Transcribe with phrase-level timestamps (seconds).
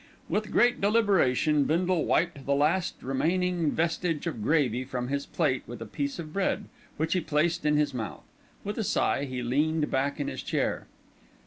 [0.27, 5.79] With great deliberation Bindle wiped the last remaining vestige of gravy from his plate with
[5.79, 6.65] a piece of bread,
[6.97, 8.23] which he placed in his mouth.
[8.63, 10.87] With a sigh he leaned back in his chair.